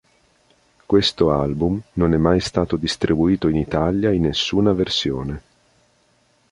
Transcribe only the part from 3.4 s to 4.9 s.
in Italia in nessuna